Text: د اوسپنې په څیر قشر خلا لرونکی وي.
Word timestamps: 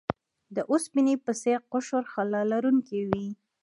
د 0.55 0.57
اوسپنې 0.71 1.15
په 1.25 1.31
څیر 1.41 1.59
قشر 1.71 2.03
خلا 2.13 2.41
لرونکی 2.51 2.99
وي. 3.09 3.27